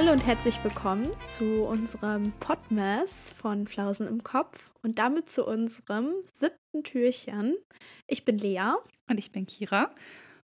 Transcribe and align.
Hallo 0.00 0.12
und 0.12 0.24
herzlich 0.24 0.64
willkommen 0.64 1.10
zu 1.28 1.62
unserem 1.64 2.32
Podmess 2.40 3.34
von 3.36 3.66
Flausen 3.66 4.08
im 4.08 4.24
Kopf 4.24 4.72
und 4.82 4.98
damit 4.98 5.28
zu 5.28 5.46
unserem 5.46 6.14
siebten 6.32 6.82
Türchen. 6.84 7.58
Ich 8.06 8.24
bin 8.24 8.38
Lea. 8.38 8.72
Und 9.10 9.18
ich 9.18 9.30
bin 9.30 9.44
Kira. 9.44 9.94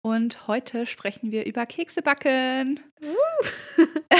Und 0.03 0.47
heute 0.47 0.85
sprechen 0.85 1.31
wir 1.31 1.47
über 1.47 1.65
Keksebacken. 1.65 2.81
Uh. 3.01 3.83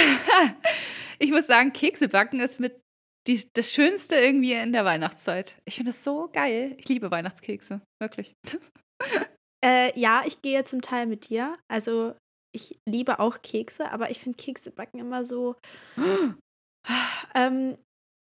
ich 1.20 1.30
muss 1.30 1.46
sagen, 1.46 1.72
Keksebacken 1.72 2.40
ist 2.40 2.58
mit 2.58 2.80
die, 3.28 3.48
das 3.52 3.70
Schönste 3.70 4.16
irgendwie 4.16 4.54
in 4.54 4.72
der 4.72 4.84
Weihnachtszeit. 4.84 5.54
Ich 5.66 5.76
finde 5.76 5.90
das 5.90 6.02
so 6.02 6.30
geil. 6.32 6.74
Ich 6.78 6.88
liebe 6.88 7.12
Weihnachtskekse, 7.12 7.80
wirklich. 8.00 8.34
Äh, 9.64 9.96
ja, 9.96 10.24
ich 10.26 10.42
gehe 10.42 10.64
zum 10.64 10.82
Teil 10.82 11.06
mit 11.06 11.28
dir. 11.28 11.56
Also 11.68 12.16
ich 12.52 12.78
liebe 12.86 13.18
auch 13.18 13.42
Kekse, 13.42 13.90
aber 13.90 14.10
ich 14.10 14.20
finde 14.20 14.36
Kekse 14.36 14.70
backen 14.70 14.98
immer 14.98 15.24
so. 15.24 15.56
ähm, 17.34 17.76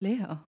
Leer. 0.02 0.46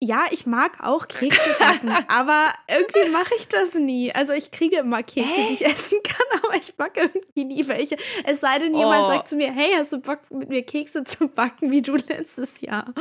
Ja, 0.00 0.26
ich 0.30 0.46
mag 0.46 0.78
auch 0.80 1.08
Kekse 1.08 1.56
backen, 1.58 1.90
aber 2.08 2.52
irgendwie 2.68 3.10
mache 3.10 3.34
ich 3.36 3.48
das 3.48 3.74
nie. 3.74 4.12
Also 4.12 4.32
ich 4.32 4.52
kriege 4.52 4.76
immer 4.78 5.02
Kekse, 5.02 5.28
Hä? 5.28 5.46
die 5.48 5.54
ich 5.54 5.66
essen 5.66 5.98
kann, 6.04 6.26
aber 6.44 6.54
ich 6.54 6.76
backe 6.76 7.00
irgendwie 7.00 7.44
nie 7.44 7.66
welche. 7.66 7.96
Es 8.24 8.40
sei 8.40 8.58
denn, 8.60 8.76
jemand 8.76 9.06
oh. 9.06 9.08
sagt 9.08 9.28
zu 9.28 9.36
mir, 9.36 9.52
hey, 9.52 9.72
hast 9.74 9.92
du 9.92 9.98
Bock 9.98 10.20
mit 10.30 10.48
mir 10.48 10.62
Kekse 10.62 11.02
zu 11.02 11.26
backen, 11.28 11.72
wie 11.72 11.82
du 11.82 11.96
letztes 11.96 12.60
Jahr? 12.60 12.94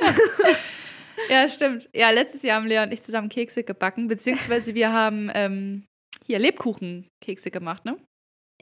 ja, 1.30 1.48
stimmt. 1.48 1.88
Ja, 1.94 2.10
letztes 2.10 2.42
Jahr 2.42 2.56
haben 2.56 2.66
Lea 2.66 2.82
und 2.82 2.92
ich 2.92 3.02
zusammen 3.02 3.30
Kekse 3.30 3.62
gebacken, 3.62 4.08
beziehungsweise 4.08 4.74
wir 4.74 4.92
haben 4.92 5.30
ähm, 5.32 5.86
hier 6.26 6.38
Lebkuchenkekse 6.38 7.50
gemacht, 7.50 7.86
ne? 7.86 7.96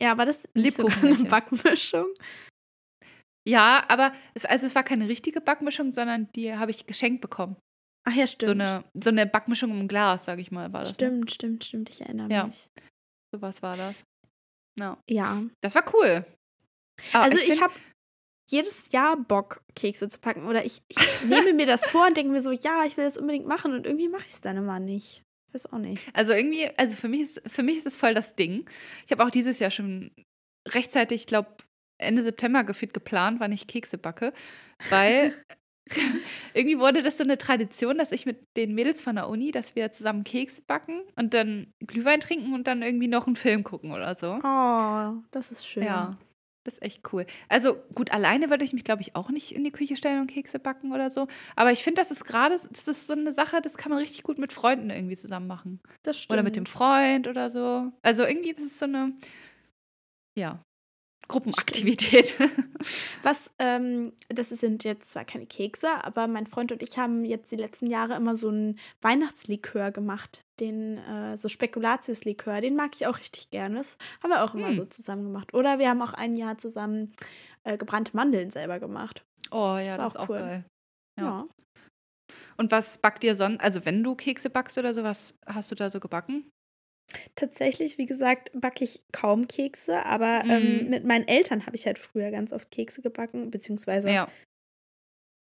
Ja, 0.00 0.16
war 0.16 0.26
das 0.26 0.48
Lebkuchen 0.54 1.14
eine 1.14 1.28
Backmischung? 1.28 2.06
Ja, 3.48 3.84
aber 3.88 4.12
es, 4.34 4.44
also 4.44 4.66
es 4.66 4.74
war 4.74 4.82
keine 4.82 5.08
richtige 5.08 5.40
Backmischung, 5.40 5.92
sondern 5.92 6.30
die 6.32 6.54
habe 6.54 6.70
ich 6.70 6.86
geschenkt 6.86 7.20
bekommen. 7.20 7.56
Ach 8.04 8.14
ja, 8.14 8.26
stimmt. 8.26 8.46
So 8.46 8.50
eine, 8.52 8.84
so 8.94 9.10
eine 9.10 9.26
Backmischung 9.26 9.70
im 9.70 9.88
Glas, 9.88 10.24
sage 10.24 10.40
ich 10.40 10.50
mal, 10.50 10.72
war 10.72 10.80
das. 10.80 10.90
Ne? 10.90 10.94
Stimmt, 10.94 11.24
ne? 11.24 11.30
stimmt, 11.30 11.64
stimmt. 11.64 11.90
Ich 11.90 12.00
erinnere 12.00 12.30
ja. 12.30 12.46
mich. 12.46 12.68
So 13.32 13.42
was 13.42 13.62
war 13.62 13.76
das. 13.76 13.96
No. 14.78 14.96
Ja. 15.08 15.42
Das 15.62 15.74
war 15.74 15.84
cool. 15.94 16.24
Aber 17.12 17.24
also 17.24 17.38
ich, 17.38 17.48
ich 17.48 17.60
habe 17.60 17.74
jedes 18.50 18.90
Jahr 18.92 19.16
Bock, 19.16 19.62
Kekse 19.74 20.08
zu 20.08 20.18
packen. 20.20 20.46
Oder 20.46 20.64
ich, 20.64 20.82
ich 20.88 20.98
nehme 21.24 21.52
mir 21.52 21.66
das 21.66 21.86
vor 21.86 22.06
und 22.06 22.16
denke 22.16 22.32
mir 22.32 22.40
so, 22.40 22.52
ja, 22.52 22.84
ich 22.84 22.96
will 22.96 23.04
das 23.04 23.18
unbedingt 23.18 23.46
machen 23.46 23.72
und 23.72 23.86
irgendwie 23.86 24.08
mache 24.08 24.26
ich 24.26 24.34
es 24.34 24.40
dann 24.40 24.56
immer 24.56 24.80
nicht. 24.80 25.22
Weiß 25.58 25.72
auch 25.72 25.78
nicht. 25.78 26.08
Also 26.14 26.32
irgendwie, 26.32 26.68
also 26.76 26.94
für 26.94 27.08
mich 27.08 27.22
ist, 27.22 27.42
für 27.46 27.64
mich 27.64 27.78
ist 27.78 27.86
es 27.86 27.96
voll 27.96 28.14
das 28.14 28.36
Ding. 28.36 28.64
Ich 29.04 29.10
habe 29.10 29.24
auch 29.24 29.30
dieses 29.30 29.58
Jahr 29.58 29.72
schon 29.72 30.12
rechtzeitig, 30.68 31.22
ich 31.22 31.26
glaube, 31.26 31.48
Ende 32.00 32.22
September 32.22 32.62
gefühlt 32.62 32.94
geplant, 32.94 33.40
wann 33.40 33.50
ich 33.50 33.66
Kekse 33.66 33.98
backe, 33.98 34.32
weil 34.90 35.34
irgendwie 36.54 36.78
wurde 36.78 37.02
das 37.02 37.18
so 37.18 37.24
eine 37.24 37.38
Tradition, 37.38 37.98
dass 37.98 38.12
ich 38.12 38.24
mit 38.24 38.38
den 38.56 38.72
Mädels 38.72 39.02
von 39.02 39.16
der 39.16 39.28
Uni, 39.28 39.50
dass 39.50 39.74
wir 39.74 39.90
zusammen 39.90 40.22
Kekse 40.22 40.62
backen 40.62 41.00
und 41.16 41.34
dann 41.34 41.72
Glühwein 41.84 42.20
trinken 42.20 42.54
und 42.54 42.68
dann 42.68 42.82
irgendwie 42.82 43.08
noch 43.08 43.26
einen 43.26 43.34
Film 43.34 43.64
gucken 43.64 43.90
oder 43.90 44.14
so. 44.14 44.38
Oh, 44.44 45.22
das 45.32 45.50
ist 45.50 45.66
schön. 45.66 45.82
Ja. 45.82 46.16
Das 46.68 46.74
ist 46.74 46.82
echt 46.82 47.14
cool. 47.14 47.24
Also 47.48 47.76
gut, 47.94 48.12
alleine 48.12 48.50
würde 48.50 48.62
ich 48.62 48.74
mich, 48.74 48.84
glaube 48.84 49.00
ich, 49.00 49.16
auch 49.16 49.30
nicht 49.30 49.52
in 49.52 49.64
die 49.64 49.70
Küche 49.70 49.96
stellen 49.96 50.20
und 50.20 50.26
Kekse 50.26 50.58
backen 50.58 50.92
oder 50.92 51.08
so. 51.08 51.26
Aber 51.56 51.72
ich 51.72 51.82
finde, 51.82 52.02
das 52.02 52.10
ist 52.10 52.26
gerade, 52.26 52.60
das 52.70 52.86
ist 52.86 53.06
so 53.06 53.14
eine 53.14 53.32
Sache, 53.32 53.62
das 53.62 53.78
kann 53.78 53.88
man 53.88 54.00
richtig 54.00 54.22
gut 54.22 54.38
mit 54.38 54.52
Freunden 54.52 54.90
irgendwie 54.90 55.16
zusammen 55.16 55.46
machen. 55.46 55.80
Das 56.02 56.18
stimmt. 56.18 56.34
Oder 56.34 56.42
mit 56.42 56.56
dem 56.56 56.66
Freund 56.66 57.26
oder 57.26 57.48
so. 57.48 57.90
Also 58.02 58.24
irgendwie, 58.24 58.52
das 58.52 58.64
ist 58.64 58.78
so 58.78 58.84
eine, 58.84 59.14
ja, 60.36 60.62
Gruppenaktivität. 61.28 62.34
Was, 63.22 63.50
ähm, 63.58 64.12
das 64.28 64.48
sind 64.48 64.84
jetzt 64.84 65.12
zwar 65.12 65.24
keine 65.24 65.46
Kekse, 65.46 65.88
aber 66.02 66.26
mein 66.26 66.46
Freund 66.46 66.72
und 66.72 66.82
ich 66.82 66.98
haben 66.98 67.24
jetzt 67.24 67.52
die 67.52 67.56
letzten 67.56 67.86
Jahre 67.86 68.14
immer 68.14 68.34
so 68.34 68.48
einen 68.48 68.78
Weihnachtslikör 69.02 69.90
gemacht. 69.90 70.42
Den, 70.58 70.98
äh, 70.98 71.36
so 71.36 71.48
Spekulatiuslikör, 71.48 72.60
den 72.60 72.74
mag 72.74 72.94
ich 72.94 73.06
auch 73.06 73.18
richtig 73.18 73.50
gerne. 73.50 73.76
Das 73.76 73.96
haben 74.22 74.30
wir 74.30 74.42
auch 74.42 74.54
immer 74.54 74.68
hm. 74.68 74.74
so 74.74 74.84
zusammen 74.86 75.24
gemacht. 75.24 75.54
Oder 75.54 75.78
wir 75.78 75.88
haben 75.88 76.02
auch 76.02 76.14
ein 76.14 76.34
Jahr 76.34 76.58
zusammen 76.58 77.12
äh, 77.64 77.76
gebrannte 77.76 78.16
Mandeln 78.16 78.50
selber 78.50 78.80
gemacht. 78.80 79.24
Oh 79.50 79.76
ja, 79.76 79.96
das, 79.96 79.96
das 79.96 80.08
ist 80.10 80.16
auch, 80.16 80.28
cool. 80.30 80.38
geil. 80.38 80.64
Ja. 81.18 81.24
ja. 81.24 81.46
Und 82.56 82.72
was 82.72 82.98
backt 82.98 83.24
ihr 83.24 83.34
sonst? 83.34 83.60
Also, 83.60 83.84
wenn 83.84 84.02
du 84.02 84.14
Kekse 84.14 84.50
backst 84.50 84.78
oder 84.78 84.94
sowas, 84.94 85.34
hast 85.46 85.70
du 85.70 85.74
da 85.74 85.90
so 85.90 86.00
gebacken? 86.00 86.50
Tatsächlich, 87.34 87.96
wie 87.96 88.06
gesagt, 88.06 88.50
backe 88.52 88.84
ich 88.84 89.00
kaum 89.12 89.48
Kekse, 89.48 90.04
aber 90.04 90.42
ähm, 90.44 90.48
mhm. 90.48 90.80
ähm, 90.80 90.90
mit 90.90 91.04
meinen 91.04 91.26
Eltern 91.26 91.64
habe 91.64 91.76
ich 91.76 91.86
halt 91.86 91.98
früher 91.98 92.30
ganz 92.30 92.52
oft 92.52 92.70
Kekse 92.70 93.00
gebacken, 93.00 93.50
beziehungsweise 93.50 94.10
ja. 94.10 94.28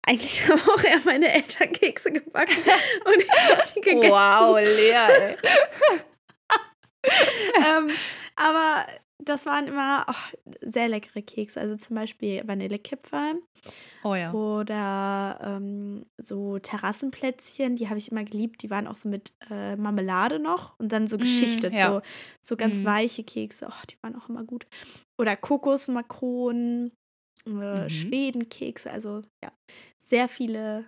eigentlich 0.03 0.47
haben 0.47 0.61
auch 0.61 0.83
eher 0.83 1.01
meine 1.03 1.31
Eltern 1.33 1.73
Kekse 1.73 2.11
gebacken 2.11 2.55
und 3.05 3.21
ich 3.21 3.31
habe 3.31 3.65
sie 3.65 3.81
gegessen. 3.81 4.11
Wow, 4.11 4.59
Lea, 4.59 4.91
ey. 4.91 5.37
ähm, 7.57 7.91
aber 8.35 8.87
das 9.23 9.45
waren 9.45 9.67
immer 9.67 10.05
oh, 10.07 10.49
sehr 10.61 10.87
leckere 10.87 11.21
Kekse. 11.21 11.59
Also 11.59 11.75
zum 11.77 11.95
Beispiel 11.95 12.43
Vanillekipferl. 12.45 13.41
Oh 14.03 14.15
ja. 14.15 14.31
Oder 14.31 15.39
ähm, 15.43 16.05
so 16.23 16.59
Terrassenplätzchen, 16.59 17.75
die 17.75 17.89
habe 17.89 17.97
ich 17.97 18.11
immer 18.11 18.23
geliebt. 18.23 18.61
Die 18.61 18.69
waren 18.69 18.87
auch 18.87 18.95
so 18.95 19.09
mit 19.09 19.33
äh, 19.49 19.75
Marmelade 19.75 20.39
noch 20.39 20.77
und 20.79 20.91
dann 20.91 21.07
so 21.07 21.17
mm, 21.17 21.21
geschichtet. 21.21 21.73
Mm, 21.73 21.77
ja. 21.77 21.87
so, 21.89 22.01
so 22.41 22.55
ganz 22.57 22.79
mm. 22.79 22.85
weiche 22.85 23.23
Kekse. 23.23 23.67
Oh, 23.69 23.85
die 23.89 23.97
waren 24.01 24.15
auch 24.15 24.29
immer 24.29 24.43
gut. 24.43 24.67
Oder 25.19 25.35
Kokosmakronen, 25.35 26.91
äh, 27.45 27.49
mhm. 27.49 27.89
Schwedenkekse. 27.89 28.91
Also 28.91 29.23
ja, 29.43 29.51
sehr 29.97 30.27
viele 30.29 30.85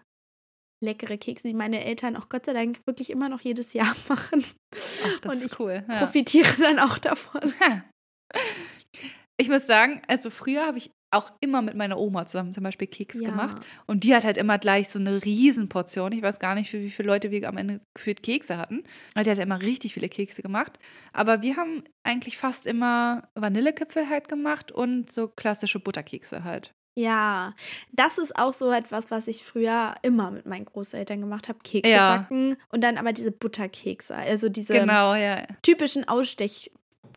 leckere 0.81 1.17
Kekse, 1.17 1.47
die 1.47 1.53
meine 1.53 1.83
Eltern 1.83 2.15
auch 2.15 2.29
Gott 2.29 2.45
sei 2.45 2.53
Dank 2.53 2.79
wirklich 2.85 3.09
immer 3.09 3.27
noch 3.27 3.41
jedes 3.41 3.73
Jahr 3.73 3.95
machen. 4.07 4.45
Ach, 5.03 5.19
das 5.21 5.31
und 5.33 5.43
ich 5.43 5.59
cool. 5.59 5.83
Ja. 5.89 6.05
profitiere 6.05 6.53
dann 6.61 6.79
auch 6.79 6.99
davon. 6.99 7.53
Ich 9.37 9.47
muss 9.47 9.65
sagen, 9.65 10.01
also 10.07 10.29
früher 10.29 10.65
habe 10.65 10.77
ich 10.77 10.91
auch 11.11 11.31
immer 11.39 11.61
mit 11.61 11.75
meiner 11.75 11.97
Oma 11.97 12.27
zusammen 12.27 12.51
zum 12.51 12.63
Beispiel 12.63 12.87
Keks 12.87 13.19
ja. 13.19 13.29
gemacht. 13.29 13.57
Und 13.87 14.03
die 14.03 14.13
hat 14.13 14.25
halt 14.25 14.37
immer 14.37 14.57
gleich 14.59 14.89
so 14.89 14.99
eine 14.99 15.23
Riesenportion. 15.23 16.11
Ich 16.11 16.21
weiß 16.21 16.39
gar 16.39 16.55
nicht, 16.55 16.69
für 16.69 16.79
wie 16.79 16.91
viele 16.91 17.07
Leute 17.07 17.31
wir 17.31 17.47
am 17.47 17.57
Ende 17.57 17.81
gefühlt 17.93 18.21
Kekse 18.21 18.57
hatten. 18.57 18.83
Weil 19.15 19.23
die 19.23 19.31
hat 19.31 19.37
immer 19.39 19.61
richtig 19.61 19.93
viele 19.93 20.09
Kekse 20.09 20.41
gemacht. 20.41 20.77
Aber 21.13 21.41
wir 21.41 21.55
haben 21.55 21.83
eigentlich 22.03 22.37
fast 22.37 22.67
immer 22.67 23.29
Vanillekipfel 23.33 24.09
halt 24.09 24.27
gemacht 24.27 24.71
und 24.71 25.11
so 25.11 25.27
klassische 25.27 25.79
Butterkekse 25.79 26.43
halt. 26.43 26.73
Ja, 26.95 27.53
das 27.93 28.17
ist 28.17 28.37
auch 28.37 28.51
so 28.51 28.71
etwas, 28.71 29.09
was 29.09 29.27
ich 29.27 29.45
früher 29.45 29.95
immer 30.01 30.31
mit 30.31 30.45
meinen 30.45 30.65
Großeltern 30.65 31.21
gemacht 31.21 31.47
habe. 31.47 31.59
Kekse 31.63 31.91
ja. 31.91 32.17
backen 32.17 32.57
und 32.69 32.81
dann 32.81 32.97
aber 32.97 33.13
diese 33.13 33.31
Butterkekse. 33.31 34.15
Also 34.15 34.49
diese 34.49 34.73
genau, 34.73 35.15
ja. 35.15 35.43
typischen 35.61 36.07
Ausstech 36.07 36.71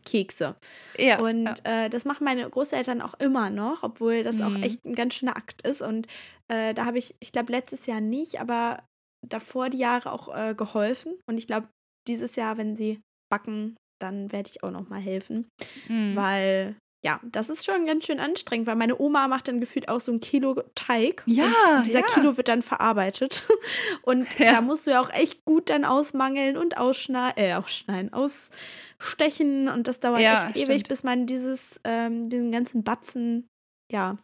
Kekse. 0.05 0.55
Ja. 0.97 1.19
Und 1.19 1.45
ja. 1.45 1.85
Äh, 1.85 1.89
das 1.89 2.05
machen 2.05 2.23
meine 2.25 2.49
Großeltern 2.49 3.01
auch 3.01 3.13
immer 3.15 3.49
noch, 3.49 3.83
obwohl 3.83 4.23
das 4.23 4.37
mhm. 4.37 4.43
auch 4.43 4.55
echt 4.61 4.85
ein 4.85 4.95
ganz 4.95 5.15
schöner 5.15 5.37
Akt 5.37 5.65
ist. 5.67 5.81
Und 5.81 6.07
äh, 6.47 6.73
da 6.73 6.85
habe 6.85 6.97
ich, 6.97 7.15
ich 7.19 7.31
glaube, 7.31 7.51
letztes 7.51 7.85
Jahr 7.85 8.01
nicht, 8.01 8.39
aber 8.39 8.83
davor 9.27 9.69
die 9.69 9.77
Jahre 9.77 10.11
auch 10.11 10.35
äh, 10.35 10.53
geholfen. 10.55 11.15
Und 11.27 11.37
ich 11.37 11.47
glaube, 11.47 11.67
dieses 12.07 12.35
Jahr, 12.35 12.57
wenn 12.57 12.75
sie 12.75 12.99
backen, 13.31 13.77
dann 14.01 14.31
werde 14.31 14.49
ich 14.49 14.63
auch 14.63 14.71
noch 14.71 14.89
mal 14.89 14.99
helfen. 14.99 15.47
Mhm. 15.87 16.15
Weil 16.15 16.75
ja, 17.05 17.19
das 17.21 17.49
ist 17.49 17.65
schon 17.65 17.85
ganz 17.85 18.05
schön 18.05 18.21
anstrengend, 18.21 18.65
weil 18.65 18.77
meine 18.77 18.97
Oma 18.97 19.27
macht 19.27 19.49
dann 19.49 19.59
gefühlt 19.59 19.89
auch 19.89 19.99
so 19.99 20.11
ein 20.13 20.21
Kilo 20.21 20.63
Teig. 20.73 21.23
Ja. 21.25 21.77
Und 21.77 21.85
dieser 21.85 21.99
ja. 21.99 22.05
Kilo 22.05 22.37
wird 22.37 22.47
dann 22.47 22.61
verarbeitet. 22.61 23.43
Und 24.03 24.39
ja. 24.39 24.53
da 24.53 24.61
musst 24.61 24.87
du 24.87 24.91
ja 24.91 25.01
auch 25.01 25.09
echt 25.11 25.43
gut 25.43 25.69
dann 25.69 25.83
ausmangeln 25.83 26.55
und 26.55 26.77
ausschneiden, 26.77 27.43
äh, 27.43 27.53
ausschneiden, 27.55 28.13
ausstechen. 28.13 29.67
Und 29.67 29.87
das 29.87 29.99
dauert 29.99 30.21
ja, 30.21 30.49
echt 30.49 30.69
ewig, 30.69 30.83
bis 30.83 31.03
man 31.03 31.25
dieses, 31.25 31.79
ähm, 31.83 32.29
diesen 32.29 32.51
ganzen 32.51 32.83
Batzen, 32.83 33.47
ja. 33.91 34.15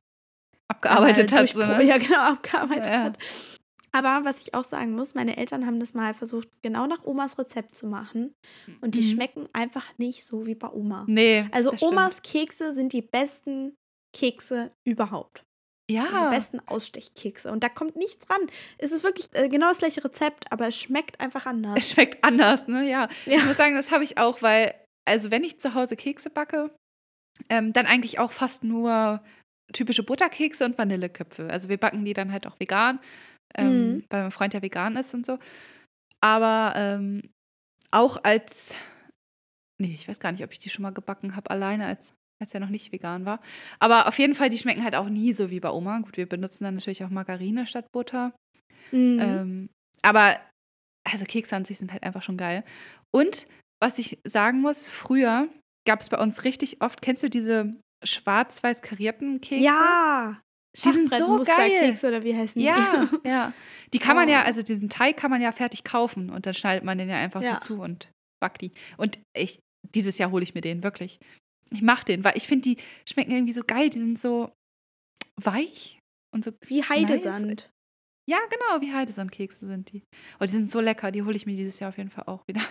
Abgearbeitet 0.69 1.33
hat. 1.33 1.50
So, 1.50 1.59
ne? 1.59 1.83
Ja, 1.83 1.98
genau, 1.98 2.19
abgearbeitet 2.19 2.92
hat. 2.92 3.18
Aber 3.91 4.21
was 4.24 4.41
ich 4.41 4.53
auch 4.53 4.63
sagen 4.63 4.94
muss, 4.94 5.13
meine 5.13 5.38
Eltern 5.38 5.65
haben 5.65 5.80
das 5.80 5.94
mal 5.94 6.13
versucht, 6.13 6.47
genau 6.62 6.86
nach 6.86 7.03
Omas 7.06 7.38
Rezept 7.38 7.75
zu 7.75 7.88
machen. 7.88 8.33
Und 8.81 8.95
die 8.95 9.01
mhm. 9.01 9.06
schmecken 9.06 9.50
einfach 9.53 9.97
nicht 9.97 10.25
so 10.25 10.45
wie 10.45 10.56
bei 10.56 10.69
Oma. 10.69 11.06
Nee. 11.07 11.47
Also 11.51 11.74
Omas 11.81 12.21
Kekse 12.21 12.74
sind 12.74 12.94
die 12.94 13.01
besten 13.01 13.75
Kekse 14.15 14.71
überhaupt. 14.86 15.44
Ja. 15.89 16.06
Die 16.06 16.36
besten 16.36 16.59
Ausstechkekse. 16.68 17.51
Und 17.51 17.63
da 17.63 17.69
kommt 17.69 17.95
nichts 17.95 18.30
ran. 18.30 18.41
Es 18.77 18.91
ist 18.91 19.03
wirklich 19.03 19.27
äh, 19.33 19.50
genau 19.50 19.69
das 19.69 19.80
gleiche 19.80 20.03
Rezept, 20.03 20.51
aber 20.51 20.68
es 20.68 20.77
schmeckt 20.77 21.19
einfach 21.19 21.47
anders. 21.47 21.75
Es 21.77 21.92
schmeckt 21.92 22.24
anders, 22.24 22.68
ne? 22.68 22.88
Ja. 22.88 23.09
ja. 23.25 23.38
Ich 23.38 23.45
muss 23.45 23.57
sagen, 23.57 23.75
das 23.75 23.89
habe 23.89 24.03
ich 24.03 24.19
auch, 24.19 24.44
weil, 24.44 24.75
also 25.06 25.31
wenn 25.31 25.44
ich 25.44 25.59
zu 25.59 25.74
Hause 25.74 25.95
Kekse 25.95 26.30
backe, 26.30 26.69
ähm, 27.50 27.74
dann 27.74 27.88
eigentlich 27.88 28.19
auch 28.19 28.31
fast 28.31 28.63
nur 28.63 29.24
typische 29.74 30.03
Butterkekse 30.03 30.65
und 30.65 30.77
Vanilleköpfe. 30.77 31.50
Also 31.50 31.69
wir 31.69 31.77
backen 31.77 32.06
die 32.06 32.13
dann 32.13 32.31
halt 32.31 32.45
auch 32.47 32.59
vegan 32.59 33.00
ähm, 33.56 33.94
mhm. 33.94 34.04
weil 34.10 34.24
mein 34.24 34.31
Freund 34.31 34.54
ja 34.54 34.62
vegan 34.62 34.96
ist 34.96 35.13
und 35.13 35.25
so. 35.25 35.40
Aber 36.22 36.74
ähm, 36.75 37.30
auch 37.92 38.24
als, 38.24 38.75
nee, 39.81 39.94
ich 39.94 40.07
weiß 40.07 40.19
gar 40.19 40.31
nicht, 40.31 40.44
ob 40.44 40.51
ich 40.51 40.60
die 40.60 40.69
schon 40.69 40.84
mal 40.84 40.94
gebacken 40.94 41.36
habe, 41.36 41.50
alleine 41.50 41.86
als 41.86 42.13
als 42.42 42.54
er 42.54 42.60
noch 42.60 42.69
nicht 42.69 42.92
vegan 42.92 43.25
war. 43.25 43.42
Aber 43.80 44.07
auf 44.07 44.18
jeden 44.18 44.34
Fall, 44.34 44.50
die 44.50 44.57
schmecken 44.57 44.84
halt 44.84 44.96
auch 44.96 45.10
nie 45.10 45.34
so 45.34 45.50
wie 45.50 45.60
bei 45.60 45.69
Oma. 45.72 46.00
Gut, 46.00 46.18
wir 46.18 46.25
benutzen 46.25 46.63
dann 46.63 46.75
natürlich 46.75 47.04
auch 47.04 47.10
Margarine 47.10 47.68
statt 47.68 47.92
Butter. 47.92 48.34
Mhm. 48.92 49.19
Ähm, 49.19 49.69
aber 50.02 50.40
also 51.04 51.25
Kekse 51.25 51.56
an 51.56 51.66
sich 51.66 51.78
sind 51.78 51.92
halt 51.92 52.04
einfach 52.04 52.24
schon 52.24 52.38
geil. 52.38 52.63
Und 53.12 53.48
was 53.81 53.98
ich 53.98 54.19
sagen 54.25 54.62
muss, 54.62 54.88
früher 54.88 55.50
gab 55.86 56.02
es 56.02 56.10
bei 56.10 56.18
uns 56.18 56.44
richtig 56.44 56.81
oft, 56.81 57.02
kennst 57.02 57.24
du 57.24 57.30
diese 57.30 57.75
schwarz-weiß 58.04 58.81
karierten 58.81 59.42
Kekse? 59.42 59.66
Ja! 59.66 60.42
Die 60.75 60.92
sind 60.92 61.13
so 61.13 61.44
geil. 61.44 61.98
Oder 62.04 62.24
wie 62.24 62.36
heißen 62.36 62.60
die? 62.60 62.66
Ja, 62.66 63.10
ja. 63.25 63.54
Die 63.94 64.00
kann 64.00 64.16
oh. 64.16 64.19
man 64.19 64.30
ja, 64.30 64.44
also 64.44 64.62
diesen 64.62 64.89
Teig 64.89 65.18
kann 65.18 65.31
man 65.31 65.42
ja 65.42 65.51
fertig 65.51 65.83
kaufen 65.83 66.30
und 66.30 66.45
dann 66.45 66.54
schneidet 66.54 66.83
man 66.83 66.98
den 66.98 67.10
ja 67.10 67.18
einfach 67.18 67.42
ja. 67.42 67.54
dazu 67.54 67.81
und 67.81 68.12
backt 68.39 68.62
die. 68.62 68.71
Und 68.98 69.19
ich, 69.36 69.60
dieses 69.95 70.18
Jahr 70.18 70.31
hole 70.31 70.44
ich 70.44 70.54
mir 70.54 70.62
den, 70.62 70.83
wirklich. 70.83 71.19
Ich 71.71 71.81
mache 71.81 72.06
den, 72.06 72.24
weil 72.24 72.38
ich 72.38 72.48
finde, 72.48 72.69
die 72.69 72.77
schmecken 73.07 73.31
irgendwie 73.31 73.54
so 73.54 73.62
geil. 73.66 73.89
Die 73.89 74.00
sind 74.00 74.19
so 74.19 74.51
weich 75.38 76.00
und 76.33 76.44
so. 76.44 76.51
Wie 76.66 76.83
Heidesand. 76.83 77.48
Nice. 77.48 77.69
Ja, 78.30 78.38
genau, 78.48 78.81
wie 78.81 78.94
Heidesandkekse 78.94 79.66
sind 79.66 79.92
die. 79.92 80.04
Oh, 80.39 80.45
die 80.45 80.51
sind 80.51 80.69
so 80.69 80.80
lecker, 80.80 81.12
die 81.12 81.24
hole 81.24 81.36
ich 81.36 81.48
mir 81.48 81.56
dieses 81.56 81.80
Jahr 81.80 81.89
auf 81.89 81.98
jeden 81.98 82.12
Fall 82.12 82.25
auch 82.27 82.48
wieder. 82.48 82.62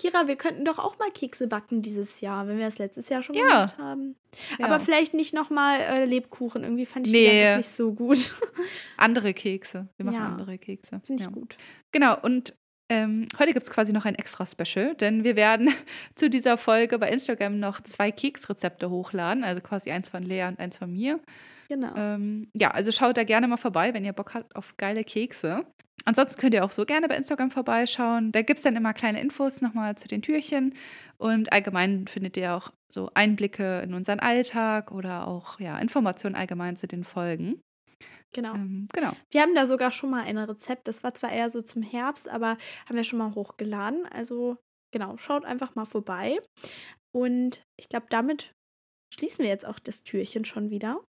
Kira, 0.00 0.26
wir 0.26 0.36
könnten 0.36 0.64
doch 0.64 0.78
auch 0.78 0.98
mal 0.98 1.10
Kekse 1.10 1.46
backen 1.46 1.82
dieses 1.82 2.22
Jahr, 2.22 2.48
wenn 2.48 2.56
wir 2.56 2.64
das 2.64 2.78
letztes 2.78 3.10
Jahr 3.10 3.22
schon 3.22 3.34
ja. 3.34 3.42
gemacht 3.42 3.78
haben. 3.78 4.16
Ja. 4.58 4.64
Aber 4.64 4.80
vielleicht 4.80 5.12
nicht 5.12 5.34
nochmal 5.34 5.78
äh, 5.80 6.04
Lebkuchen. 6.06 6.62
Irgendwie 6.62 6.86
fand 6.86 7.06
ich 7.06 7.12
nee. 7.12 7.52
die 7.52 7.58
nicht 7.58 7.68
so 7.68 7.92
gut. 7.92 8.34
andere 8.96 9.34
Kekse. 9.34 9.88
Wir 9.98 10.06
machen 10.06 10.16
ja. 10.16 10.26
andere 10.26 10.56
Kekse. 10.56 11.02
Finde 11.04 11.22
ich 11.22 11.28
ja. 11.28 11.32
gut. 11.32 11.56
Genau, 11.92 12.18
und 12.18 12.56
ähm, 12.88 13.28
heute 13.38 13.52
gibt 13.52 13.62
es 13.62 13.70
quasi 13.70 13.92
noch 13.92 14.06
ein 14.06 14.14
extra 14.14 14.46
Special, 14.46 14.94
denn 14.94 15.22
wir 15.22 15.36
werden 15.36 15.68
zu 16.14 16.30
dieser 16.30 16.56
Folge 16.56 16.98
bei 16.98 17.10
Instagram 17.10 17.60
noch 17.60 17.82
zwei 17.82 18.10
Keksrezepte 18.10 18.88
hochladen, 18.88 19.44
also 19.44 19.60
quasi 19.60 19.90
eins 19.90 20.08
von 20.08 20.22
Lea 20.22 20.44
und 20.44 20.58
eins 20.58 20.78
von 20.78 20.92
mir. 20.92 21.20
Genau. 21.68 21.94
Ähm, 21.94 22.48
ja, 22.54 22.70
also 22.70 22.90
schaut 22.90 23.18
da 23.18 23.24
gerne 23.24 23.46
mal 23.48 23.58
vorbei, 23.58 23.92
wenn 23.92 24.04
ihr 24.04 24.14
Bock 24.14 24.34
habt 24.34 24.56
auf 24.56 24.76
geile 24.76 25.04
Kekse. 25.04 25.66
Ansonsten 26.04 26.40
könnt 26.40 26.54
ihr 26.54 26.64
auch 26.64 26.70
so 26.70 26.84
gerne 26.84 27.08
bei 27.08 27.16
Instagram 27.16 27.50
vorbeischauen. 27.50 28.32
Da 28.32 28.42
gibt 28.42 28.58
es 28.58 28.64
dann 28.64 28.76
immer 28.76 28.94
kleine 28.94 29.20
Infos 29.20 29.60
nochmal 29.60 29.96
zu 29.96 30.08
den 30.08 30.22
Türchen. 30.22 30.74
Und 31.18 31.52
allgemein 31.52 32.06
findet 32.06 32.36
ihr 32.36 32.54
auch 32.54 32.72
so 32.88 33.10
Einblicke 33.14 33.80
in 33.80 33.94
unseren 33.94 34.20
Alltag 34.20 34.92
oder 34.92 35.28
auch 35.28 35.60
ja, 35.60 35.78
Informationen 35.78 36.34
allgemein 36.34 36.76
zu 36.76 36.88
den 36.88 37.04
Folgen. 37.04 37.60
Genau. 38.32 38.54
Ähm, 38.54 38.88
genau. 38.92 39.12
Wir 39.30 39.42
haben 39.42 39.54
da 39.54 39.66
sogar 39.66 39.92
schon 39.92 40.10
mal 40.10 40.24
ein 40.24 40.38
Rezept. 40.38 40.88
Das 40.88 41.02
war 41.02 41.14
zwar 41.14 41.32
eher 41.32 41.50
so 41.50 41.62
zum 41.62 41.82
Herbst, 41.82 42.28
aber 42.28 42.56
haben 42.86 42.96
wir 42.96 43.04
schon 43.04 43.18
mal 43.18 43.34
hochgeladen. 43.34 44.06
Also 44.06 44.56
genau, 44.92 45.16
schaut 45.18 45.44
einfach 45.44 45.74
mal 45.74 45.86
vorbei. 45.86 46.38
Und 47.12 47.62
ich 47.76 47.88
glaube, 47.88 48.06
damit 48.08 48.54
schließen 49.12 49.42
wir 49.42 49.50
jetzt 49.50 49.66
auch 49.66 49.78
das 49.78 50.02
Türchen 50.02 50.44
schon 50.44 50.70
wieder 50.70 51.00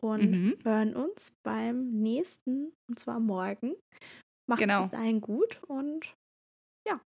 und 0.00 0.30
mhm. 0.30 0.58
hören 0.64 0.94
uns 0.94 1.36
beim 1.42 1.90
nächsten, 1.90 2.72
und 2.88 2.98
zwar 2.98 3.20
morgen. 3.20 3.74
Macht's 4.48 4.62
genau. 4.62 4.80
bis 4.80 4.90
dahin 4.90 5.20
gut 5.20 5.62
und 5.68 6.16
ja, 6.86 7.00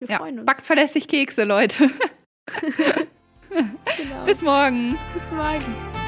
wir 0.00 0.08
ja, 0.08 0.18
freuen 0.18 0.40
uns. 0.40 0.46
Backt 0.46 0.62
verlässlich 0.62 1.08
Kekse, 1.08 1.44
Leute. 1.44 1.90
genau. 3.50 4.24
Bis 4.26 4.42
morgen. 4.42 4.98
Bis 5.14 5.30
morgen. 5.32 5.99